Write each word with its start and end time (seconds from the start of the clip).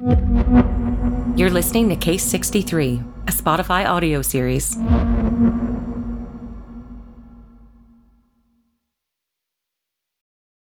You're 0.00 1.50
listening 1.50 1.88
to 1.88 1.96
Case 1.96 2.22
63, 2.22 3.02
a 3.26 3.32
Spotify 3.32 3.84
audio 3.84 4.22
series. 4.22 4.76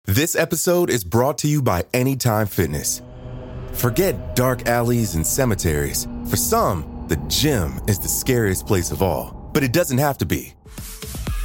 This 0.05 0.37
episode 0.37 0.91
is 0.91 1.05
brought 1.05 1.39
to 1.39 1.49
you 1.49 1.63
by 1.63 1.87
Anytime 1.95 2.47
Fitness. 2.47 3.01
Forget 3.73 4.37
dark 4.37 4.69
alleys 4.69 5.15
and 5.15 5.27
cemeteries. 5.27 6.07
For 6.29 6.37
some, 6.37 7.07
the 7.09 7.17
gym 7.29 7.81
is 7.89 7.99
the 7.99 8.09
scariest 8.09 8.67
place 8.67 8.91
of 8.91 9.01
all, 9.01 9.51
but 9.55 9.63
it 9.63 9.73
doesn't 9.73 9.99
have 9.99 10.19
to 10.19 10.27
be. 10.27 10.53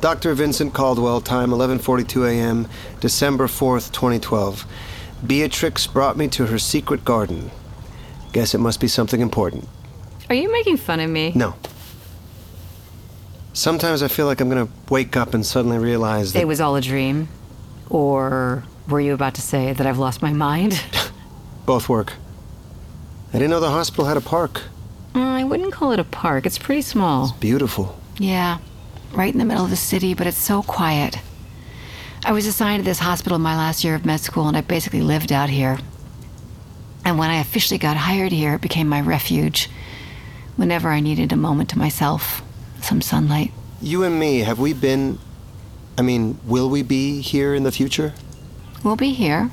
Dr. 0.00 0.32
Vincent 0.34 0.72
Caldwell, 0.72 1.20
time 1.20 1.50
11:42 1.50 2.26
a.m., 2.26 2.66
December 3.00 3.46
4th, 3.46 3.92
2012. 3.92 4.64
Beatrix 5.26 5.86
brought 5.86 6.16
me 6.16 6.26
to 6.28 6.46
her 6.46 6.58
secret 6.58 7.04
garden. 7.04 7.50
Guess 8.32 8.54
it 8.54 8.58
must 8.58 8.80
be 8.80 8.88
something 8.88 9.20
important. 9.20 9.68
Are 10.30 10.34
you 10.34 10.50
making 10.50 10.78
fun 10.78 11.00
of 11.00 11.10
me? 11.10 11.32
No. 11.34 11.54
Sometimes 13.52 14.02
I 14.02 14.08
feel 14.08 14.26
like 14.26 14.40
I'm 14.40 14.48
going 14.48 14.66
to 14.66 14.72
wake 14.88 15.16
up 15.16 15.34
and 15.34 15.44
suddenly 15.44 15.76
realize 15.76 16.32
that 16.32 16.40
It 16.40 16.46
was 16.46 16.60
all 16.60 16.76
a 16.76 16.80
dream? 16.80 17.28
Or 17.90 18.64
were 18.88 19.00
you 19.00 19.12
about 19.12 19.34
to 19.34 19.42
say 19.42 19.72
that 19.72 19.86
I've 19.86 19.98
lost 19.98 20.22
my 20.22 20.32
mind? 20.32 20.82
both 21.66 21.88
work. 21.88 22.14
I 23.30 23.34
didn't 23.34 23.50
know 23.50 23.60
the 23.60 23.70
hospital 23.70 24.06
had 24.06 24.16
a 24.16 24.20
park. 24.20 24.62
Uh, 25.14 25.18
I 25.20 25.44
wouldn't 25.44 25.72
call 25.72 25.92
it 25.92 25.98
a 26.00 26.04
park. 26.04 26.46
It's 26.46 26.58
pretty 26.58 26.82
small. 26.82 27.24
It's 27.24 27.32
beautiful. 27.32 28.00
Yeah, 28.18 28.58
right 29.12 29.32
in 29.32 29.38
the 29.38 29.44
middle 29.44 29.64
of 29.64 29.70
the 29.70 29.76
city, 29.76 30.14
but 30.14 30.26
it's 30.26 30.38
so 30.38 30.62
quiet. 30.62 31.18
I 32.24 32.32
was 32.32 32.46
assigned 32.46 32.84
to 32.84 32.88
this 32.88 32.98
hospital 32.98 33.36
in 33.36 33.42
my 33.42 33.56
last 33.56 33.82
year 33.82 33.94
of 33.94 34.04
med 34.04 34.20
school, 34.20 34.48
and 34.48 34.56
I 34.56 34.60
basically 34.60 35.02
lived 35.02 35.32
out 35.32 35.48
here. 35.48 35.78
And 37.04 37.18
when 37.18 37.30
I 37.30 37.40
officially 37.40 37.78
got 37.78 37.96
hired 37.96 38.32
here, 38.32 38.54
it 38.54 38.60
became 38.60 38.88
my 38.88 39.00
refuge. 39.00 39.70
Whenever 40.56 40.90
I 40.90 41.00
needed 41.00 41.32
a 41.32 41.36
moment 41.36 41.70
to 41.70 41.78
myself, 41.78 42.42
some 42.82 43.00
sunlight. 43.00 43.52
You 43.80 44.04
and 44.04 44.18
me, 44.18 44.40
have 44.40 44.58
we 44.58 44.74
been. 44.74 45.18
I 45.96 46.02
mean, 46.02 46.38
will 46.44 46.68
we 46.68 46.82
be 46.82 47.20
here 47.20 47.54
in 47.54 47.62
the 47.62 47.72
future? 47.72 48.12
We'll 48.84 48.96
be 48.96 49.12
here. 49.12 49.50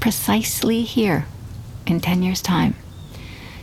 Precisely 0.00 0.82
here. 0.82 1.26
In 1.86 2.00
10 2.00 2.22
years' 2.22 2.42
time. 2.42 2.76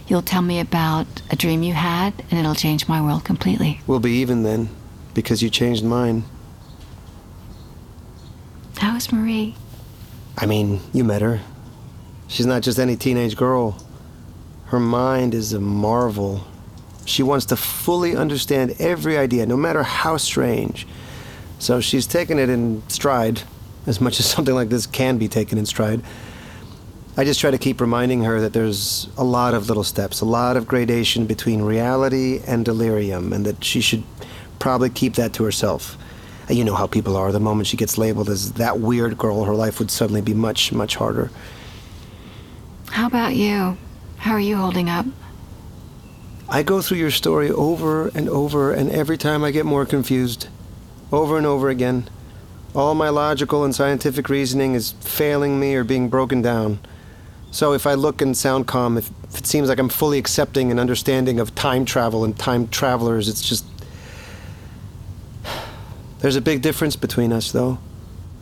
You'll 0.08 0.24
tell 0.24 0.42
me 0.42 0.60
about 0.60 1.06
a 1.30 1.36
dream 1.36 1.62
you 1.62 1.74
had, 1.74 2.14
and 2.32 2.40
it'll 2.40 2.56
change 2.56 2.88
my 2.88 3.00
world 3.00 3.24
completely. 3.24 3.82
We'll 3.86 4.00
be 4.00 4.14
even 4.14 4.42
then, 4.42 4.70
because 5.14 5.42
you 5.42 5.50
changed 5.50 5.84
mine. 5.84 6.24
How 8.78 8.96
is 8.96 9.12
Marie? 9.12 9.56
I 10.38 10.46
mean, 10.46 10.80
you 10.94 11.04
met 11.04 11.22
her. 11.22 11.42
She's 12.28 12.46
not 12.46 12.62
just 12.62 12.80
any 12.80 12.96
teenage 12.96 13.36
girl. 13.36 13.78
Her 14.66 14.80
mind 14.80 15.34
is 15.34 15.52
a 15.52 15.60
marvel. 15.60 16.46
She 17.06 17.24
wants 17.24 17.46
to 17.48 17.56
fully 17.56 18.16
understand 18.16 18.76
every 18.80 19.18
idea, 19.18 19.46
no 19.46 19.58
matter 19.58 19.84
how 19.84 20.18
strange. 20.18 20.88
So 21.58 21.82
she's 21.82 22.08
taken 22.08 22.40
it 22.40 22.50
in 22.50 22.84
stride, 22.88 23.42
as 23.86 24.00
much 24.00 24.20
as 24.20 24.26
something 24.30 24.56
like 24.56 24.70
this 24.70 24.86
can 24.86 25.18
be 25.18 25.28
taken 25.28 25.58
in 25.58 25.66
stride. 25.66 26.02
I 27.18 27.26
just 27.26 27.42
try 27.42 27.52
to 27.52 27.58
keep 27.58 27.82
reminding 27.82 28.24
her 28.24 28.40
that 28.40 28.54
there's 28.54 29.10
a 29.18 29.24
lot 29.26 29.54
of 29.54 29.68
little 29.68 29.84
steps, 29.84 30.22
a 30.22 30.26
lot 30.26 30.56
of 30.56 30.68
gradation 30.68 31.26
between 31.26 31.62
reality 31.62 32.40
and 32.48 32.64
delirium, 32.64 33.34
and 33.34 33.46
that 33.46 33.62
she 33.62 33.82
should 33.82 34.04
probably 34.60 34.90
keep 34.90 35.16
that 35.16 35.34
to 35.34 35.44
herself. 35.44 35.98
You 36.50 36.64
know 36.64 36.76
how 36.76 36.88
people 36.88 37.16
are. 37.16 37.32
The 37.32 37.40
moment 37.40 37.68
she 37.68 37.78
gets 37.78 37.98
labeled 37.98 38.30
as 38.30 38.54
that 38.54 38.80
weird 38.80 39.18
girl, 39.18 39.44
her 39.44 39.56
life 39.56 39.80
would 39.80 39.92
suddenly 39.92 40.22
be 40.22 40.34
much, 40.34 40.72
much 40.72 40.96
harder. 40.96 41.32
How 42.90 43.08
about 43.08 43.36
you? 43.36 43.78
How 44.18 44.32
are 44.32 44.40
you 44.40 44.58
holding 44.58 44.90
up? 44.90 45.06
I 46.50 46.64
go 46.64 46.82
through 46.82 46.98
your 46.98 47.12
story 47.12 47.52
over 47.52 48.08
and 48.10 48.28
over, 48.28 48.74
and 48.74 48.90
every 48.90 49.18
time 49.18 49.44
I 49.44 49.52
get 49.52 49.66
more 49.66 49.86
confused. 49.86 50.48
Over 51.12 51.38
and 51.38 51.46
over 51.46 51.70
again. 51.70 52.10
All 52.76 52.96
my 52.96 53.10
logical 53.10 53.64
and 53.64 53.74
scientific 53.74 54.30
reasoning 54.30 54.74
is 54.74 54.94
failing 55.02 55.60
me 55.60 55.76
or 55.76 55.84
being 55.84 56.10
broken 56.10 56.42
down. 56.42 56.80
So 57.52 57.74
if 57.74 57.88
I 57.88 57.94
look 57.94 58.22
and 58.22 58.36
sound 58.36 58.68
calm, 58.68 58.98
if, 58.98 59.10
if 59.30 59.40
it 59.40 59.48
seems 59.48 59.70
like 59.70 59.80
I'm 59.80 59.90
fully 59.90 60.18
accepting 60.18 60.72
and 60.72 60.80
understanding 60.80 61.40
of 61.40 61.56
time 61.56 61.86
travel 61.86 62.24
and 62.24 62.38
time 62.38 62.68
travelers, 62.68 63.28
it's 63.30 63.42
just. 63.42 63.66
There's 66.20 66.36
a 66.36 66.42
big 66.42 66.62
difference 66.62 66.96
between 66.98 67.32
us, 67.32 67.52
though. 67.52 67.80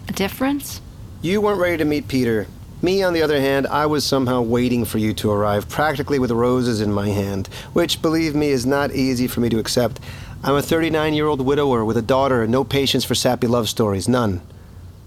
A 0.09 0.13
difference? 0.13 0.81
You 1.21 1.41
weren't 1.41 1.59
ready 1.59 1.77
to 1.77 1.85
meet 1.85 2.07
Peter. 2.07 2.47
Me, 2.81 3.03
on 3.03 3.13
the 3.13 3.21
other 3.21 3.39
hand, 3.39 3.67
I 3.67 3.85
was 3.85 4.03
somehow 4.03 4.41
waiting 4.41 4.85
for 4.85 4.97
you 4.97 5.13
to 5.15 5.31
arrive, 5.31 5.69
practically 5.69 6.19
with 6.19 6.31
roses 6.31 6.81
in 6.81 6.91
my 6.91 7.09
hand, 7.09 7.47
which, 7.73 8.01
believe 8.01 8.35
me, 8.35 8.49
is 8.49 8.65
not 8.65 8.91
easy 8.91 9.27
for 9.27 9.41
me 9.41 9.49
to 9.49 9.59
accept. 9.59 9.99
I'm 10.43 10.55
a 10.55 10.61
39 10.61 11.13
year 11.13 11.27
old 11.27 11.41
widower 11.41 11.83
with 11.83 11.97
a 11.97 12.01
daughter 12.01 12.43
and 12.43 12.51
no 12.51 12.63
patience 12.63 13.03
for 13.03 13.15
sappy 13.15 13.47
love 13.47 13.69
stories, 13.69 14.07
none. 14.07 14.41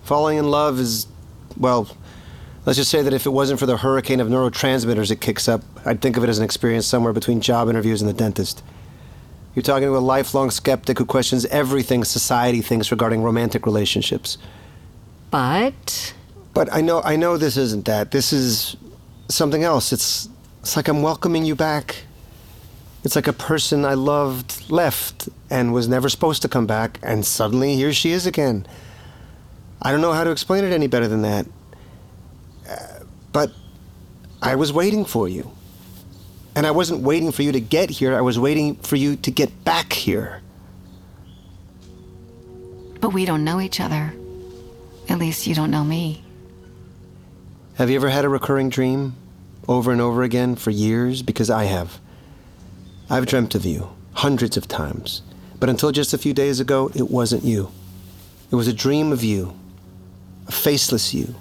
Falling 0.03 0.38
in 0.38 0.50
love 0.50 0.80
is, 0.80 1.06
well, 1.56 1.88
let's 2.66 2.76
just 2.76 2.91
say 2.91 3.03
that 3.03 3.12
if 3.12 3.26
it 3.26 3.30
wasn't 3.30 3.60
for 3.60 3.66
the 3.66 3.76
hurricane 3.78 4.20
of 4.20 4.28
neurotransmitters 4.28 5.10
it 5.10 5.20
kicks 5.20 5.48
up, 5.48 5.62
I'd 5.84 6.00
think 6.00 6.16
of 6.16 6.25
it 6.25 6.28
as 6.28 6.38
an 6.38 6.44
experience 6.44 6.86
somewhere 6.86 7.12
between 7.12 7.41
job 7.41 7.69
interviews 7.69 8.00
and 8.00 8.09
the 8.09 8.14
dentist. 8.14 8.62
You're 9.60 9.75
talking 9.75 9.88
to 9.88 9.97
a 9.98 9.98
lifelong 9.98 10.50
skeptic 10.50 10.97
who 10.97 11.04
questions 11.04 11.44
everything 11.44 12.03
society 12.03 12.62
thinks 12.62 12.91
regarding 12.91 13.22
romantic 13.22 13.66
relationships. 13.66 14.38
But. 15.31 16.15
But 16.54 16.72
I 16.72 16.81
know 16.81 17.03
I 17.03 17.16
know 17.16 17.37
this 17.37 17.59
isn't 17.59 17.84
that. 17.84 18.10
This 18.10 18.32
is 18.32 18.75
something 19.28 19.62
else. 19.62 19.93
It's 19.93 20.31
it's 20.60 20.76
like 20.76 20.88
I'm 20.88 21.03
welcoming 21.03 21.44
you 21.44 21.54
back. 21.54 22.04
It's 23.04 23.15
like 23.15 23.26
a 23.26 23.34
person 23.34 23.84
I 23.84 23.93
loved 23.93 24.71
left 24.71 25.28
and 25.50 25.75
was 25.75 25.88
never 25.88 26.09
supposed 26.09 26.41
to 26.41 26.48
come 26.48 26.66
back 26.66 26.98
and 27.03 27.27
suddenly 27.27 27.75
here 27.75 27.92
she 27.92 28.12
is 28.12 28.25
again. 28.25 28.66
I 29.82 29.92
don't 29.92 30.00
know 30.00 30.15
how 30.15 30.25
to 30.25 30.31
explain 30.31 30.65
it 30.65 30.72
any 30.72 30.87
better 30.87 31.06
than 31.06 31.21
that. 31.21 31.47
Uh, 32.66 33.00
but 33.31 33.53
I 34.41 34.54
was 34.54 34.72
waiting 34.72 35.04
for 35.04 35.28
you. 35.28 35.50
And 36.55 36.66
I 36.66 36.71
wasn't 36.72 37.03
waiting 37.03 37.33
for 37.33 37.43
you 37.43 37.53
to 37.53 37.61
get 37.61 37.91
here. 37.91 38.16
I 38.16 38.21
was 38.21 38.38
waiting 38.38 38.77
for 38.77 38.97
you 38.97 39.16
to 39.16 39.31
get 39.31 39.65
back 39.65 39.93
here. 39.93 40.43
But 43.00 43.12
we 43.12 43.25
don't 43.25 43.44
know 43.44 43.61
each 43.61 43.81
other. 43.81 44.12
At 45.09 45.19
least 45.19 45.47
you 45.47 45.55
don't 45.55 45.71
know 45.71 45.84
me. 45.84 46.22
Have 47.75 47.89
you 47.89 47.97
ever 47.97 48.10
had 48.10 48.25
a 48.25 48.28
recurring 48.28 48.69
dream 48.69 49.15
over 49.66 49.91
and 49.91 50.00
over 50.00 50.22
again 50.22 50.55
for 50.55 50.71
years? 50.71 51.22
Because 51.22 51.50
I 51.50 51.65
have. 51.65 51.99
I've 53.09 53.27
dreamt 53.27 53.55
of 53.55 53.65
you 53.65 53.89
hundreds 54.12 54.56
of 54.56 54.69
times, 54.69 55.22
but 55.59 55.69
until 55.69 55.93
just 55.93 56.12
a 56.12 56.19
few 56.19 56.34
days 56.34 56.60
ago, 56.60 56.91
it 56.94 57.10
wasn't 57.10 57.44
you. 57.44 57.72
It 58.50 58.56
was 58.56 58.69
a 58.69 58.72
dream 58.72 59.12
of 59.12 59.25
you, 59.25 59.55
a 60.47 60.53
faceless 60.53 61.15
you. 61.15 61.34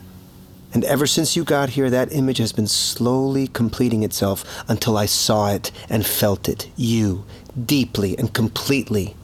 And 0.72 0.84
ever 0.86 1.08
since 1.08 1.36
you 1.36 1.44
got 1.44 1.70
here, 1.70 1.90
that 1.90 2.14
image 2.14 2.38
has 2.38 2.52
been 2.52 2.68
slowly 2.68 3.48
completing 3.48 4.04
itself 4.04 4.46
until 4.68 4.98
I 4.98 5.08
saw 5.08 5.52
it 5.52 5.72
and 5.90 6.06
felt 6.06 6.48
it, 6.48 6.70
you, 6.76 7.26
deeply 7.66 8.18
and 8.18 8.34
completely. 8.34 9.16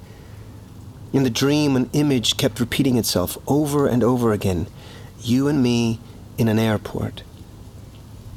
In 1.13 1.24
the 1.24 1.30
dream, 1.30 1.75
an 1.75 1.89
image 1.94 2.38
kept 2.38 2.59
repeating 2.59 2.97
itself 2.97 3.38
over 3.47 3.88
and 3.88 4.03
over 4.03 4.33
again. 4.33 4.68
You 5.21 5.47
and 5.47 5.62
me 5.62 6.00
in 6.38 6.47
an 6.47 6.59
airport. 6.59 7.24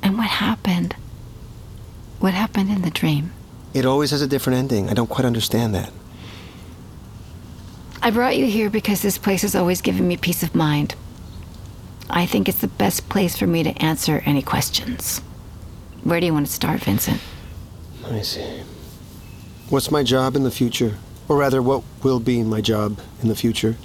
And 0.02 0.16
what 0.18 0.28
happened? 0.28 0.94
What 2.20 2.34
happened 2.34 2.70
in 2.70 2.82
the 2.82 2.90
dream? 2.90 3.32
It 3.74 3.86
always 3.86 4.10
has 4.10 4.22
a 4.22 4.26
different 4.26 4.58
ending. 4.58 4.88
I 4.88 4.94
don't 4.94 5.10
quite 5.10 5.24
understand 5.24 5.74
that. 5.74 5.92
I 8.02 8.10
brought 8.10 8.36
you 8.36 8.46
here 8.46 8.70
because 8.70 9.02
this 9.02 9.18
place 9.18 9.42
has 9.42 9.54
always 9.54 9.80
given 9.80 10.06
me 10.06 10.16
peace 10.16 10.42
of 10.42 10.54
mind. 10.54 10.94
I 12.10 12.26
think 12.26 12.48
it's 12.48 12.60
the 12.60 12.68
best 12.68 13.08
place 13.08 13.36
for 13.36 13.46
me 13.46 13.62
to 13.62 13.82
answer 13.82 14.22
any 14.24 14.42
questions. 14.42 15.20
Where 16.04 16.20
do 16.20 16.26
you 16.26 16.32
want 16.32 16.46
to 16.46 16.52
start, 16.52 16.80
Vincent? 16.80 17.20
Let 18.02 18.12
me 18.12 18.22
see. 18.22 18.62
What's 19.68 19.90
my 19.90 20.02
job 20.02 20.36
in 20.36 20.44
the 20.44 20.50
future? 20.50 20.96
Or 21.28 21.36
rather, 21.36 21.60
what 21.60 21.82
will 22.02 22.20
be 22.20 22.42
my 22.42 22.60
job 22.60 23.00
in 23.22 23.28
the 23.28 23.36
future? 23.36 23.76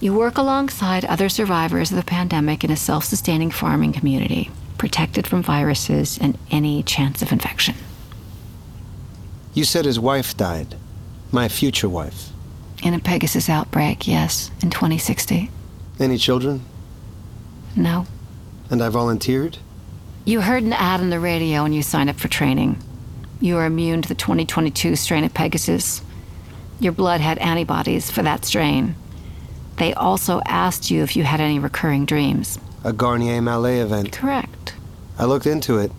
You 0.00 0.14
work 0.14 0.36
alongside 0.38 1.04
other 1.06 1.28
survivors 1.28 1.90
of 1.90 1.96
the 1.96 2.04
pandemic 2.04 2.62
in 2.62 2.70
a 2.70 2.76
self 2.76 3.04
sustaining 3.04 3.50
farming 3.50 3.92
community. 3.92 4.50
protected 4.78 5.26
from 5.26 5.42
viruses 5.42 6.18
and 6.20 6.38
any 6.52 6.84
chance 6.84 7.20
of 7.20 7.32
infection. 7.32 7.74
You 9.52 9.64
said 9.64 9.84
his 9.84 9.98
wife 9.98 10.36
died. 10.36 10.76
My 11.32 11.48
future 11.48 11.88
wife. 11.88 12.30
In 12.84 12.94
a 12.94 13.00
Pegasus 13.00 13.48
outbreak, 13.48 14.06
yes, 14.06 14.52
in 14.62 14.70
2060. 14.70 15.50
Any 15.98 16.16
children? 16.16 16.64
No. 17.76 18.06
And 18.70 18.82
I 18.82 18.88
volunteered? 18.88 19.58
You 20.24 20.42
heard 20.42 20.62
an 20.62 20.72
ad 20.72 21.00
on 21.00 21.10
the 21.10 21.20
radio 21.20 21.64
and 21.64 21.74
you 21.74 21.82
signed 21.82 22.10
up 22.10 22.16
for 22.16 22.28
training. 22.28 22.82
You 23.40 23.56
are 23.56 23.66
immune 23.66 24.02
to 24.02 24.08
the 24.08 24.14
2022 24.14 24.96
strain 24.96 25.24
of 25.24 25.32
Pegasus. 25.32 26.02
Your 26.80 26.92
blood 26.92 27.20
had 27.20 27.38
antibodies 27.38 28.10
for 28.10 28.22
that 28.22 28.44
strain. 28.44 28.94
They 29.76 29.94
also 29.94 30.40
asked 30.44 30.90
you 30.90 31.02
if 31.02 31.16
you 31.16 31.22
had 31.22 31.40
any 31.40 31.58
recurring 31.58 32.04
dreams. 32.04 32.58
A 32.84 32.92
Garnier 32.92 33.40
Malet 33.40 33.80
event. 33.80 34.12
Correct. 34.12 34.74
I 35.18 35.24
looked 35.24 35.46
into 35.46 35.78
it. 35.78 35.92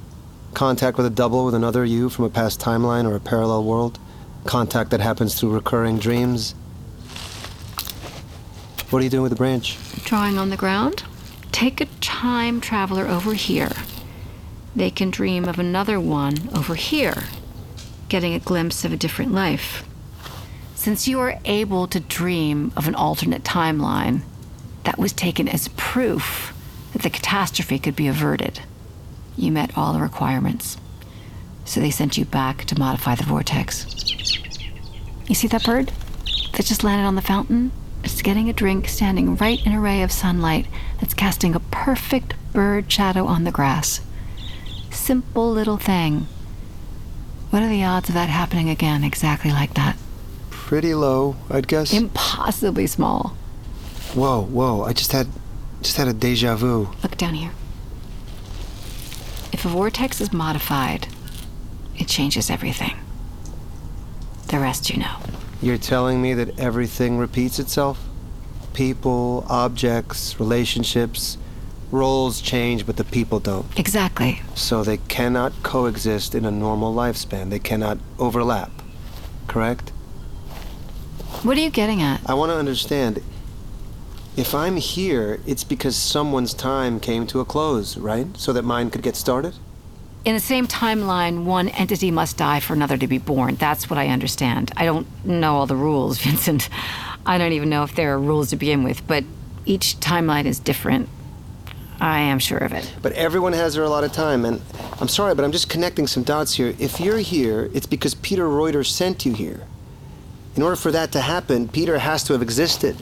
Contact 0.54 0.98
with 0.98 1.06
a 1.06 1.10
double 1.10 1.45
with 1.45 1.54
another 1.54 1.86
you 1.86 2.10
from 2.10 2.25
a 2.25 2.30
past 2.30 2.60
timeline 2.60 3.10
or 3.10 3.16
a 3.16 3.19
parallel 3.19 3.63
world. 3.63 4.00
Contact 4.45 4.92
that 4.92 5.00
happens 5.00 5.39
through 5.39 5.54
recurring 5.54 5.98
dreams. 5.98 6.56
What 8.89 9.00
are 9.00 9.04
you 9.04 9.10
doing 9.10 9.24
with 9.24 9.31
the 9.31 9.36
branch? 9.38 9.77
Drawing 10.04 10.38
on 10.38 10.50
the 10.50 10.57
ground? 10.57 11.04
Take 11.51 11.81
a 11.81 11.85
time 12.01 12.61
traveler 12.61 13.07
over 13.07 13.33
here. 13.33 13.71
They 14.75 14.91
can 14.91 15.09
dream 15.09 15.45
of 15.45 15.59
another 15.59 15.99
one 15.99 16.49
over 16.55 16.75
here, 16.75 17.23
getting 18.07 18.33
a 18.33 18.39
glimpse 18.39 18.85
of 18.85 18.93
a 18.93 18.97
different 18.97 19.33
life. 19.33 19.83
Since 20.75 21.07
you 21.07 21.19
are 21.19 21.39
able 21.45 21.87
to 21.87 21.99
dream 21.99 22.71
of 22.77 22.87
an 22.87 22.95
alternate 22.95 23.43
timeline, 23.43 24.21
that 24.83 24.97
was 24.97 25.13
taken 25.13 25.47
as 25.47 25.67
proof 25.69 26.53
that 26.93 27.01
the 27.01 27.09
catastrophe 27.09 27.79
could 27.79 27.95
be 27.95 28.07
averted. 28.07 28.61
You 29.37 29.51
met 29.51 29.77
all 29.77 29.93
the 29.93 29.99
requirements. 29.99 30.77
So 31.65 31.79
they 31.79 31.91
sent 31.91 32.17
you 32.17 32.25
back 32.25 32.65
to 32.65 32.79
modify 32.79 33.15
the 33.15 33.23
vortex. 33.23 33.85
You 35.27 35.35
see 35.35 35.47
that 35.49 35.63
bird 35.63 35.91
that 36.53 36.65
just 36.65 36.83
landed 36.83 37.05
on 37.05 37.15
the 37.15 37.21
fountain? 37.21 37.71
It's 38.03 38.21
getting 38.21 38.49
a 38.49 38.53
drink 38.53 38.87
standing 38.87 39.35
right 39.35 39.65
in 39.65 39.73
a 39.73 39.79
ray 39.79 40.01
of 40.01 40.11
sunlight 40.11 40.67
that's 40.99 41.13
casting 41.13 41.55
a 41.55 41.59
perfect 41.59 42.33
bird 42.53 42.91
shadow 42.91 43.25
on 43.25 43.43
the 43.43 43.51
grass. 43.51 44.01
Simple 44.91 45.51
little 45.51 45.77
thing. 45.77 46.27
What 47.49 47.63
are 47.63 47.69
the 47.69 47.83
odds 47.83 48.09
of 48.09 48.15
that 48.15 48.29
happening 48.29 48.69
again 48.69 49.03
exactly 49.03 49.51
like 49.51 49.73
that? 49.73 49.97
Pretty 50.49 50.93
low, 50.93 51.35
I'd 51.49 51.67
guess. 51.67 51.93
Impossibly 51.93 52.85
small. 52.87 53.35
whoa, 54.13 54.41
whoa! 54.43 54.83
I 54.83 54.93
just 54.93 55.11
had, 55.11 55.27
just 55.81 55.97
had 55.97 56.07
a 56.07 56.13
deja 56.13 56.55
vu. 56.55 56.89
Look 57.01 57.17
down 57.17 57.33
here. 57.33 57.51
If 59.51 59.65
a 59.65 59.69
vortex 59.69 60.21
is 60.21 60.31
modified, 60.31 61.07
it 61.97 62.07
changes 62.07 62.49
everything. 62.49 62.97
The 64.47 64.59
rest 64.59 64.89
you 64.89 64.97
know. 64.97 65.17
You're 65.61 65.77
telling 65.77 66.21
me 66.21 66.33
that 66.35 66.57
everything 66.57 67.17
repeats 67.17 67.59
itself? 67.59 68.00
People, 68.73 69.45
objects, 69.50 70.39
relationships, 70.39 71.38
roles 71.91 72.39
change, 72.39 72.85
but 72.85 72.95
the 72.97 73.03
people 73.03 73.39
don't. 73.39 73.65
Exactly. 73.77 74.41
So 74.56 74.83
they 74.83 74.97
cannot 74.97 75.51
coexist 75.63 76.33
in 76.33 76.45
a 76.45 76.51
normal 76.51 76.94
lifespan. 76.94 77.50
They 77.50 77.59
cannot 77.59 77.97
overlap. 78.17 78.71
Correct? 79.47 79.89
What 81.44 81.57
are 81.57 81.61
you 81.61 81.69
getting 81.69 82.01
at? 82.01 82.21
I 82.25 82.35
want 82.35 82.51
to 82.51 82.56
understand. 82.56 83.21
If 84.38 84.56
I'm 84.56 84.77
here, 84.77 85.41
it's 85.45 85.65
because 85.65 85.97
someone's 85.97 86.53
time 86.53 87.00
came 87.00 87.27
to 87.27 87.41
a 87.41 87.45
close, 87.45 87.97
right? 87.97 88.27
So 88.38 88.53
that 88.53 88.63
mine 88.63 88.89
could 88.89 89.01
get 89.01 89.17
started? 89.17 89.56
In 90.25 90.33
the 90.33 90.42
same 90.42 90.68
timeline, 90.68 91.45
one 91.45 91.69
entity 91.69 92.12
must 92.12 92.38
die 92.38 92.60
for 92.60 92.74
another 92.74 92.98
to 92.98 93.07
be 93.07 93.18
born. 93.18 93.56
That's 93.56 93.89
what 93.89 93.98
I 93.98 94.10
understand. 94.10 94.71
I 94.75 94.86
don't 94.86 95.07
know 95.25 95.56
all 95.56 95.66
the 95.66 95.75
rules, 95.75 96.18
Vincent. 96.24 96.69
I 97.25 97.38
don't 97.38 97.54
even 97.54 97.69
know 97.69 97.83
if 97.83 97.95
there 97.95 98.13
are 98.13 98.19
rules 98.19 98.50
to 98.50 98.56
begin 98.56 98.83
with, 98.83 99.06
but 99.07 99.24
each 99.66 99.98
timeline 100.00 100.45
is 100.45 100.60
different. 100.60 101.10
I 102.01 102.19
am 102.19 102.39
sure 102.39 102.57
of 102.57 102.74
it. 102.74 102.94
But 103.01 103.13
everyone 103.13 103.54
has 103.54 103.75
their 103.75 103.83
allotted 103.83 104.13
time, 104.13 104.45
and 104.45 104.62
I'm 105.00 105.07
sorry, 105.10 105.36
but 105.36 105.44
I'm 105.44 105.51
just 105.51 105.69
connecting 105.69 106.07
some 106.07 106.24
dots 106.24 106.54
here. 106.54 106.74
If 106.80 107.00
you're 107.00 107.18
here, 107.18 107.69
it's 107.74 107.86
because 107.86 108.13
Peter 108.16 108.48
Roiter 108.48 108.83
sent 108.83 109.25
you 109.25 109.33
here. 109.33 109.68
In 110.56 110.63
order 110.63 110.75
for 110.75 110.92
that 110.92 111.12
to 111.13 111.21
happen, 111.21 111.68
Peter 111.68 112.00
has 112.00 112.24
to 112.25 112.33
have 112.33 112.42
existed. 112.42 112.98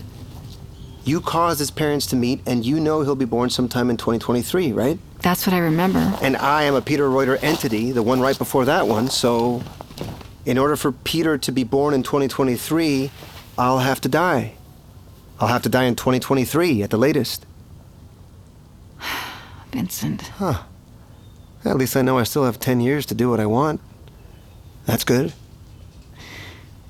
You 1.04 1.22
caused 1.22 1.60
his 1.60 1.72
parents 1.72 2.06
to 2.08 2.16
meet, 2.16 2.42
and 2.46 2.66
you 2.66 2.80
know 2.80 3.02
he'll 3.02 3.16
be 3.16 3.25
born 3.25 3.50
sometime 3.50 3.90
in 3.90 3.98
2023, 3.98 4.72
right? 4.74 5.00
That's 5.27 5.45
what 5.45 5.53
I 5.53 5.59
remember. 5.59 6.00
And 6.21 6.38
I 6.38 6.63
am 6.63 6.74
a 6.74 6.81
Peter 6.81 7.09
Roiter 7.09 7.35
entity, 7.41 7.91
the 7.91 8.01
one 8.01 8.21
right 8.21 8.38
before 8.38 8.63
that 8.63 8.88
one, 8.88 9.09
so 9.09 9.62
in 10.45 10.57
order 10.57 10.77
for 10.77 10.94
Peter 10.94 11.38
to 11.38 11.51
be 11.51 11.65
born 11.65 11.94
in 11.94 12.01
2023, 12.01 13.12
I'll 13.57 13.79
have 13.79 14.00
to 14.00 14.07
die. 14.07 14.53
I'll 15.38 15.50
have 15.50 15.63
to 15.63 15.69
die 15.69 15.83
in 15.83 15.97
2023 15.97 16.81
at 16.81 16.91
the 16.91 16.97
latest. 16.97 17.45
Vincent. 19.74 20.21
Huh. 20.21 20.63
At 21.65 21.75
least 21.75 21.97
I 21.97 22.03
know 22.03 22.18
I 22.18 22.23
still 22.23 22.45
have 22.45 22.57
10 22.57 22.80
years 22.80 23.06
to 23.07 23.13
do 23.13 23.30
what 23.30 23.41
I 23.41 23.47
want. 23.47 23.81
That's 24.85 25.03
good. 25.03 25.33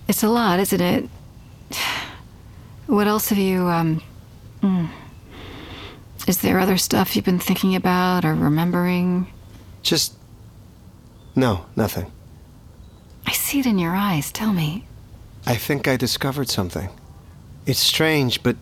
It's 0.08 0.22
a 0.22 0.30
lot, 0.30 0.60
isn't 0.60 0.82
it? 0.82 1.10
What 2.86 3.08
else 3.08 3.30
have 3.30 3.40
you, 3.40 3.66
um. 3.68 4.04
mm. 4.62 4.90
Is 6.28 6.40
there 6.40 6.60
other 6.60 6.78
stuff 6.78 7.16
you've 7.16 7.24
been 7.24 7.40
thinking 7.40 7.74
about 7.74 8.26
or 8.26 8.36
remembering? 8.36 9.32
Just. 9.82 10.14
No, 11.36 11.66
nothing. 11.78 12.12
I 13.26 13.32
see 13.32 13.62
it 13.62 13.66
in 13.66 13.80
your 13.80 13.96
eyes. 13.96 14.30
Tell 14.32 14.52
me. 14.52 14.86
I 15.46 15.56
think 15.56 15.88
I 15.88 15.96
discovered 15.96 16.50
something. 16.50 16.90
It's 17.66 17.80
strange, 17.80 18.44
but 18.44 18.58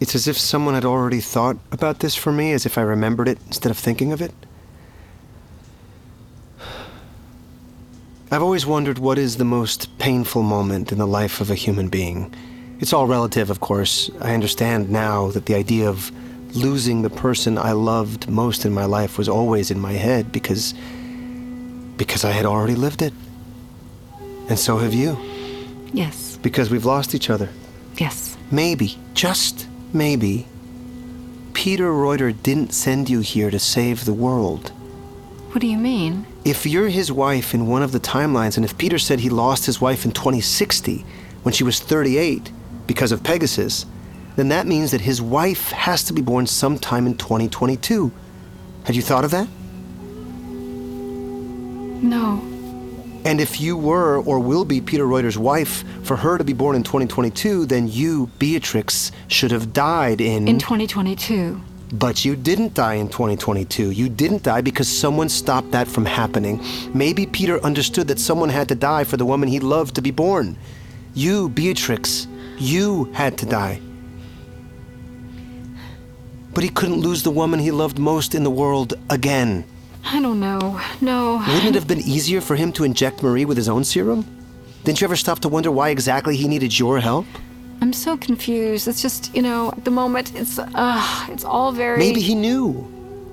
it's 0.00 0.14
as 0.14 0.26
if 0.26 0.38
someone 0.38 0.72
had 0.72 0.86
already 0.86 1.20
thought 1.20 1.58
about 1.70 2.00
this 2.00 2.14
for 2.14 2.32
me, 2.32 2.52
as 2.52 2.64
if 2.64 2.78
I 2.78 2.82
remembered 2.82 3.28
it 3.28 3.38
instead 3.46 3.70
of 3.70 3.76
thinking 3.78 4.10
of 4.10 4.22
it. 4.22 4.32
I've 8.30 8.42
always 8.42 8.64
wondered 8.64 8.98
what 8.98 9.18
is 9.18 9.36
the 9.36 9.44
most 9.44 9.98
painful 9.98 10.42
moment 10.42 10.90
in 10.90 10.98
the 10.98 11.06
life 11.06 11.42
of 11.42 11.50
a 11.50 11.54
human 11.54 11.88
being. 11.88 12.34
It's 12.80 12.92
all 12.94 13.06
relative, 13.06 13.50
of 13.50 13.60
course. 13.60 14.10
I 14.20 14.32
understand 14.32 14.90
now 14.90 15.30
that 15.32 15.46
the 15.46 15.54
idea 15.54 15.88
of 15.88 16.10
losing 16.54 17.02
the 17.02 17.10
person 17.10 17.58
I 17.58 17.72
loved 17.72 18.28
most 18.28 18.64
in 18.64 18.72
my 18.72 18.84
life 18.84 19.18
was 19.18 19.28
always 19.28 19.70
in 19.70 19.80
my 19.80 19.92
head 19.92 20.30
because 20.32 20.74
because 21.96 22.24
I 22.24 22.32
had 22.32 22.44
already 22.46 22.74
lived 22.74 23.02
it. 23.02 23.12
And 24.48 24.58
so 24.58 24.78
have 24.78 24.92
you, 24.94 25.16
Yes. 25.92 26.38
because 26.42 26.68
we've 26.70 26.84
lost 26.84 27.14
each 27.14 27.30
other. 27.30 27.48
Yes. 27.96 28.36
Maybe, 28.50 28.98
just 29.14 29.68
maybe, 29.92 30.46
Peter 31.52 31.92
Roiter 31.92 32.32
didn't 32.32 32.72
send 32.74 33.08
you 33.08 33.20
here 33.20 33.50
to 33.50 33.58
save 33.60 34.04
the 34.04 34.12
world. 34.12 34.70
What 35.52 35.60
do 35.60 35.68
you 35.68 35.78
mean? 35.78 36.26
If 36.44 36.66
you're 36.66 36.88
his 36.88 37.12
wife 37.12 37.54
in 37.54 37.68
one 37.68 37.82
of 37.82 37.92
the 37.92 38.00
timelines, 38.00 38.56
and 38.56 38.64
if 38.64 38.76
Peter 38.76 38.98
said 38.98 39.20
he 39.20 39.30
lost 39.30 39.66
his 39.66 39.80
wife 39.80 40.04
in 40.04 40.10
2060 40.10 41.06
when 41.44 41.52
she 41.54 41.62
was 41.64 41.78
38 41.78 42.50
because 42.88 43.12
of 43.12 43.22
Pegasus, 43.22 43.86
then 44.36 44.48
that 44.48 44.66
means 44.66 44.90
that 44.90 45.00
his 45.00 45.22
wife 45.22 45.70
has 45.70 46.04
to 46.04 46.12
be 46.12 46.22
born 46.22 46.46
sometime 46.46 47.06
in 47.06 47.16
2022. 47.16 48.10
Had 48.84 48.96
you 48.96 49.02
thought 49.02 49.24
of 49.24 49.30
that? 49.30 49.48
No. 52.02 52.42
And 53.24 53.40
if 53.40 53.60
you 53.60 53.76
were 53.76 54.18
or 54.18 54.38
will 54.38 54.64
be 54.64 54.80
Peter 54.80 55.06
Roiter's 55.06 55.38
wife, 55.38 55.84
for 56.02 56.16
her 56.16 56.36
to 56.36 56.44
be 56.44 56.52
born 56.52 56.76
in 56.76 56.82
2022, 56.82 57.64
then 57.64 57.88
you, 57.88 58.28
Beatrix, 58.38 59.12
should 59.28 59.50
have 59.50 59.72
died 59.72 60.20
in. 60.20 60.46
In 60.46 60.58
2022. 60.58 61.60
But 61.92 62.24
you 62.24 62.36
didn't 62.36 62.74
die 62.74 62.94
in 62.94 63.08
2022. 63.08 63.92
You 63.92 64.08
didn't 64.08 64.42
die 64.42 64.60
because 64.60 64.88
someone 64.88 65.28
stopped 65.28 65.70
that 65.70 65.88
from 65.88 66.04
happening. 66.04 66.60
Maybe 66.92 67.24
Peter 67.24 67.62
understood 67.64 68.08
that 68.08 68.18
someone 68.18 68.48
had 68.48 68.68
to 68.68 68.74
die 68.74 69.04
for 69.04 69.16
the 69.16 69.24
woman 69.24 69.48
he 69.48 69.60
loved 69.60 69.94
to 69.94 70.02
be 70.02 70.10
born. 70.10 70.58
You, 71.14 71.48
Beatrix, 71.48 72.26
you 72.58 73.04
had 73.12 73.38
to 73.38 73.46
die. 73.46 73.80
But 76.54 76.62
he 76.62 76.70
couldn't 76.70 77.00
lose 77.00 77.22
the 77.22 77.30
woman 77.30 77.58
he 77.60 77.70
loved 77.70 77.98
most 77.98 78.34
in 78.34 78.44
the 78.44 78.50
world 78.50 78.94
again. 79.10 79.64
I 80.04 80.20
don't 80.20 80.38
know. 80.38 80.80
No. 81.00 81.38
Wouldn't 81.48 81.66
it 81.66 81.74
have 81.74 81.88
been 81.88 82.00
easier 82.00 82.40
for 82.40 82.56
him 82.56 82.72
to 82.72 82.84
inject 82.84 83.22
Marie 83.22 83.44
with 83.44 83.56
his 83.56 83.68
own 83.68 83.84
serum? 83.84 84.24
Didn't 84.84 85.00
you 85.00 85.06
ever 85.06 85.16
stop 85.16 85.40
to 85.40 85.48
wonder 85.48 85.70
why 85.70 85.88
exactly 85.88 86.36
he 86.36 86.46
needed 86.46 86.78
your 86.78 87.00
help? 87.00 87.26
I'm 87.80 87.92
so 87.92 88.16
confused. 88.16 88.86
It's 88.86 89.02
just, 89.02 89.34
you 89.34 89.42
know, 89.42 89.70
at 89.70 89.84
the 89.84 89.90
moment, 89.90 90.34
it's, 90.34 90.58
uh, 90.58 91.26
it's 91.28 91.44
all 91.44 91.72
very. 91.72 91.98
Maybe 91.98 92.20
he 92.20 92.34
knew. 92.34 92.90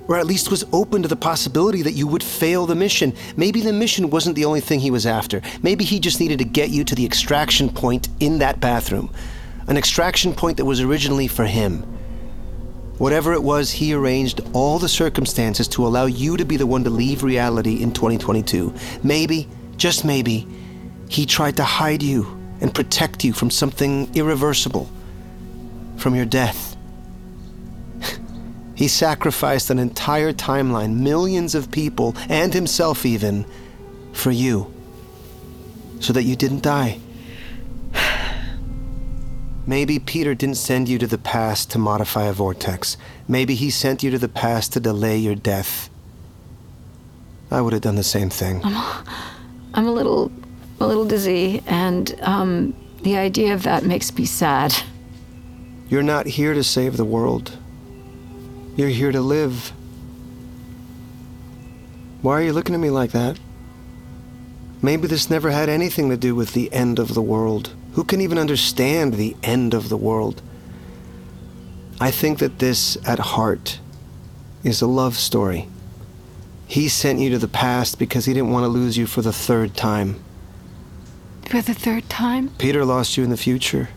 Or 0.08 0.18
at 0.18 0.26
least 0.26 0.50
was 0.50 0.64
open 0.72 1.02
to 1.02 1.08
the 1.08 1.16
possibility 1.16 1.82
that 1.82 1.92
you 1.92 2.06
would 2.08 2.24
fail 2.24 2.66
the 2.66 2.74
mission. 2.74 3.14
Maybe 3.36 3.60
the 3.60 3.72
mission 3.72 4.10
wasn't 4.10 4.34
the 4.34 4.46
only 4.46 4.60
thing 4.60 4.80
he 4.80 4.90
was 4.90 5.06
after. 5.06 5.40
Maybe 5.62 5.84
he 5.84 6.00
just 6.00 6.20
needed 6.20 6.38
to 6.38 6.44
get 6.44 6.70
you 6.70 6.84
to 6.84 6.94
the 6.94 7.04
extraction 7.04 7.68
point 7.68 8.08
in 8.18 8.38
that 8.38 8.60
bathroom. 8.60 9.14
An 9.68 9.76
extraction 9.76 10.34
point 10.34 10.56
that 10.56 10.64
was 10.64 10.80
originally 10.80 11.28
for 11.28 11.44
him. 11.44 11.84
Whatever 13.02 13.32
it 13.32 13.42
was, 13.42 13.72
he 13.72 13.94
arranged 13.94 14.40
all 14.52 14.78
the 14.78 14.88
circumstances 14.88 15.66
to 15.66 15.84
allow 15.84 16.06
you 16.06 16.36
to 16.36 16.44
be 16.44 16.56
the 16.56 16.68
one 16.68 16.84
to 16.84 16.90
leave 16.90 17.24
reality 17.24 17.82
in 17.82 17.90
2022. 17.90 18.72
Maybe, 19.02 19.48
just 19.76 20.04
maybe, 20.04 20.46
he 21.08 21.26
tried 21.26 21.56
to 21.56 21.64
hide 21.64 22.00
you 22.00 22.40
and 22.60 22.72
protect 22.72 23.24
you 23.24 23.32
from 23.32 23.50
something 23.50 24.08
irreversible, 24.14 24.88
from 25.96 26.14
your 26.14 26.26
death. 26.26 26.76
he 28.76 28.86
sacrificed 28.86 29.70
an 29.70 29.80
entire 29.80 30.32
timeline, 30.32 30.98
millions 30.98 31.56
of 31.56 31.72
people, 31.72 32.14
and 32.28 32.54
himself 32.54 33.04
even, 33.04 33.44
for 34.12 34.30
you, 34.30 34.72
so 35.98 36.12
that 36.12 36.22
you 36.22 36.36
didn't 36.36 36.62
die. 36.62 37.00
Maybe 39.66 39.98
Peter 39.98 40.34
didn't 40.34 40.56
send 40.56 40.88
you 40.88 40.98
to 40.98 41.06
the 41.06 41.18
past 41.18 41.70
to 41.70 41.78
modify 41.78 42.24
a 42.24 42.32
vortex. 42.32 42.96
Maybe 43.28 43.54
he 43.54 43.70
sent 43.70 44.02
you 44.02 44.10
to 44.10 44.18
the 44.18 44.28
past 44.28 44.72
to 44.72 44.80
delay 44.80 45.16
your 45.16 45.36
death. 45.36 45.88
I 47.50 47.60
would 47.60 47.72
have 47.72 47.82
done 47.82 47.96
the 47.96 48.02
same 48.02 48.30
thing. 48.30 48.60
I'm 48.64 49.06
I'm 49.74 49.86
a 49.86 49.92
little, 49.92 50.30
a 50.80 50.86
little 50.86 51.06
dizzy, 51.06 51.62
and 51.66 52.18
um, 52.22 52.74
the 53.02 53.16
idea 53.16 53.54
of 53.54 53.62
that 53.62 53.84
makes 53.84 54.14
me 54.14 54.24
sad. 54.26 54.74
You're 55.88 56.02
not 56.02 56.26
here 56.26 56.54
to 56.54 56.64
save 56.64 56.96
the 56.96 57.04
world. 57.04 57.56
You're 58.76 58.88
here 58.88 59.12
to 59.12 59.20
live. 59.20 59.72
Why 62.20 62.34
are 62.34 62.42
you 62.42 62.52
looking 62.52 62.74
at 62.74 62.80
me 62.80 62.90
like 62.90 63.12
that? 63.12 63.38
Maybe 64.80 65.06
this 65.06 65.30
never 65.30 65.50
had 65.50 65.68
anything 65.68 66.10
to 66.10 66.16
do 66.16 66.34
with 66.34 66.52
the 66.52 66.72
end 66.72 66.98
of 66.98 67.14
the 67.14 67.22
world. 67.22 67.74
Who 67.92 68.04
can 68.04 68.20
even 68.20 68.38
understand 68.38 69.14
the 69.14 69.36
end 69.42 69.74
of 69.74 69.88
the 69.88 69.96
world? 69.96 70.42
I 72.00 72.10
think 72.10 72.38
that 72.38 72.58
this, 72.58 72.96
at 73.06 73.18
heart, 73.18 73.78
is 74.64 74.80
a 74.80 74.86
love 74.86 75.16
story. 75.16 75.68
He 76.66 76.88
sent 76.88 77.20
you 77.20 77.28
to 77.30 77.38
the 77.38 77.48
past 77.48 77.98
because 77.98 78.24
he 78.24 78.32
didn't 78.32 78.50
want 78.50 78.64
to 78.64 78.68
lose 78.68 78.96
you 78.96 79.06
for 79.06 79.20
the 79.20 79.32
third 79.32 79.76
time. 79.76 80.22
For 81.46 81.60
the 81.60 81.74
third 81.74 82.08
time? 82.08 82.48
Peter 82.56 82.84
lost 82.84 83.18
you 83.18 83.24
in 83.24 83.30
the 83.30 83.36
future. 83.36 83.90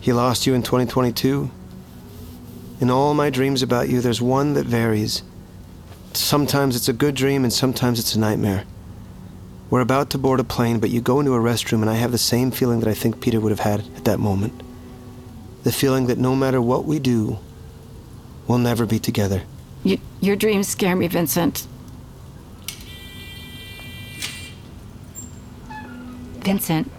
He 0.00 0.12
lost 0.12 0.46
you 0.46 0.52
in 0.52 0.62
2022. 0.62 1.50
In 2.80 2.90
all 2.90 3.14
my 3.14 3.30
dreams 3.30 3.62
about 3.62 3.88
you, 3.88 4.00
there's 4.00 4.20
one 4.20 4.52
that 4.52 4.66
varies. 4.66 5.22
Sometimes 6.12 6.76
it's 6.76 6.88
a 6.88 6.92
good 6.92 7.14
dream, 7.14 7.42
and 7.42 7.52
sometimes 7.52 7.98
it's 7.98 8.14
a 8.14 8.20
nightmare. 8.20 8.64
We're 9.70 9.80
about 9.80 10.10
to 10.10 10.18
board 10.18 10.40
a 10.40 10.44
plane, 10.44 10.78
but 10.80 10.90
you 10.90 11.00
go 11.00 11.20
into 11.20 11.34
a 11.34 11.38
restroom, 11.38 11.82
and 11.82 11.90
I 11.90 11.94
have 11.94 12.10
the 12.12 12.18
same 12.18 12.50
feeling 12.50 12.80
that 12.80 12.88
I 12.88 12.94
think 12.94 13.20
Peter 13.20 13.38
would 13.40 13.50
have 13.50 13.60
had 13.60 13.80
at 13.96 14.04
that 14.06 14.18
moment. 14.18 14.62
The 15.64 15.72
feeling 15.72 16.06
that 16.06 16.16
no 16.18 16.34
matter 16.34 16.62
what 16.62 16.84
we 16.86 16.98
do, 16.98 17.38
we'll 18.46 18.58
never 18.58 18.86
be 18.86 18.98
together. 18.98 19.42
You, 19.84 19.98
your 20.20 20.36
dreams 20.36 20.68
scare 20.68 20.96
me, 20.96 21.06
Vincent. 21.06 21.66
Vincent, 26.40 26.90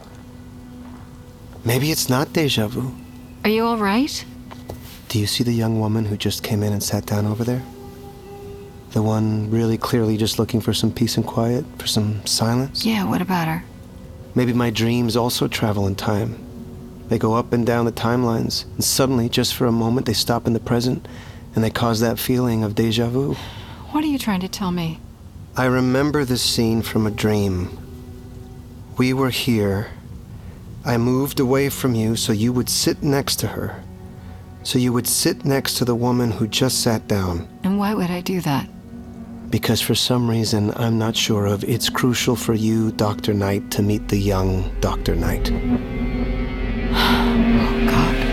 Maybe 1.66 1.92
it's 1.92 2.08
not 2.08 2.34
deja 2.34 2.68
vu. 2.68 2.94
are 3.44 3.50
you 3.50 3.66
all 3.66 3.78
right? 3.78 4.24
Do 5.08 5.18
you 5.20 5.26
see 5.26 5.44
the 5.44 5.54
young 5.54 5.80
woman 5.80 6.06
who 6.06 6.18
just 6.18 6.44
came 6.44 6.62
in 6.62 6.72
and 6.72 6.84
sat 6.84 7.06
down 7.08 7.26
over 7.26 7.44
there? 7.44 7.64
The 8.92 9.04
one 9.04 9.52
really 9.52 9.78
clearly 9.78 10.18
just 10.18 10.40
looking 10.40 10.62
for 10.62 10.74
some 10.74 10.92
peace 10.92 11.16
and 11.16 11.26
quiet, 11.26 11.64
for 11.78 11.88
some 11.88 12.26
silence? 12.26 12.86
Yeah, 12.86 13.04
what 13.04 13.22
about 13.22 13.48
her? 13.48 13.64
Maybe 14.34 14.54
my 14.54 14.70
dreams 14.70 15.16
also 15.16 15.48
travel 15.48 15.86
in 15.86 15.96
time. 15.96 16.44
They 17.10 17.20
go 17.20 17.34
up 17.34 17.54
and 17.54 17.66
down 17.66 17.86
the 17.86 17.92
timelines, 17.92 18.66
and 18.76 18.84
suddenly, 18.84 19.30
just 19.30 19.56
for 19.56 19.66
a 19.66 19.72
moment, 19.72 20.06
they 20.06 20.14
stop 20.14 20.48
in 20.48 20.54
the 20.54 20.60
present, 20.60 21.08
and 21.56 21.64
they 21.64 21.70
cause 21.70 22.00
that 22.00 22.20
feeling 22.20 22.64
of 22.64 22.76
deja 22.76 23.08
vu. 23.10 23.36
What 23.92 24.04
are 24.04 24.08
you 24.08 24.20
trying 24.20 24.42
to 24.42 24.48
tell 24.48 24.72
me? 24.72 25.00
I 25.56 25.66
remember 25.66 26.24
this 26.24 26.44
scene 26.44 26.82
from 26.82 27.08
a 27.08 27.12
dream. 27.12 27.78
We 28.98 29.14
were 29.14 29.32
here. 29.32 29.92
I 30.86 30.98
moved 30.98 31.40
away 31.40 31.70
from 31.70 31.96
you 31.96 32.16
so 32.16 32.32
you 32.32 32.54
would 32.54 32.70
sit 32.70 33.04
next 33.04 33.38
to 33.38 33.48
her. 33.48 33.84
So 34.64 34.78
you 34.78 34.94
would 34.94 35.08
sit 35.08 35.46
next 35.46 35.76
to 35.76 35.86
the 35.86 35.96
woman 35.96 36.32
who 36.32 36.48
just 36.48 36.82
sat 36.82 37.08
down. 37.08 37.48
And 37.64 37.80
why 37.80 37.94
would 37.94 38.12
I 38.12 38.22
do 38.22 38.42
that? 38.42 38.70
Because 39.50 39.82
for 39.82 39.96
some 39.96 40.30
reason 40.30 40.72
I'm 40.76 41.00
not 41.00 41.16
sure 41.16 41.46
of, 41.46 41.64
it's 41.64 41.90
crucial 41.90 42.36
for 42.36 42.54
you, 42.54 42.92
Dr. 42.92 43.34
Knight, 43.34 43.72
to 43.72 43.82
meet 43.82 44.08
the 44.08 44.20
young 44.20 44.72
Dr. 44.80 45.16
Knight. 45.16 45.52
Oh, 46.92 47.86
God. 47.88 48.30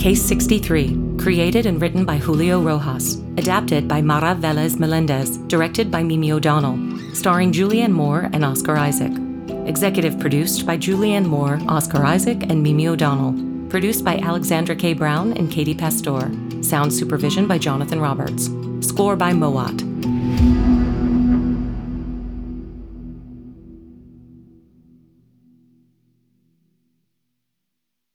Case 0.00 0.22
63, 0.22 1.16
created 1.18 1.66
and 1.66 1.80
written 1.80 2.04
by 2.04 2.18
Julio 2.18 2.60
Rojas, 2.60 3.14
adapted 3.38 3.88
by 3.88 4.02
Mara 4.02 4.34
Vélez 4.34 4.76
Meléndez, 4.76 5.48
directed 5.48 5.90
by 5.90 6.02
Mimi 6.02 6.32
O'Donnell, 6.32 6.78
starring 7.14 7.52
Julianne 7.52 7.92
Moore 7.92 8.28
and 8.32 8.44
Oscar 8.44 8.76
Isaac. 8.76 9.23
Executive 9.66 10.18
produced 10.18 10.66
by 10.66 10.76
Julianne 10.76 11.26
Moore, 11.26 11.58
Oscar 11.68 12.04
Isaac, 12.04 12.42
and 12.50 12.62
Mimi 12.62 12.86
O'Donnell. 12.86 13.32
Produced 13.70 14.04
by 14.04 14.18
Alexandra 14.18 14.76
K. 14.76 14.92
Browne 14.92 15.32
and 15.34 15.50
Katie 15.50 15.74
Pastore. 15.74 16.30
Sound 16.62 16.92
supervision 16.92 17.46
by 17.46 17.58
Jonathon 17.58 18.00
Roberts. 18.00 18.50
Score 18.80 19.16
by 19.16 19.32
Mowat. 19.32 19.83